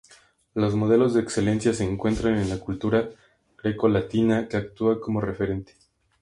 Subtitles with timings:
[0.55, 3.07] Los modelos de excelencia se encuentran en la cultura
[3.61, 5.73] grecolatina que actúa como referente.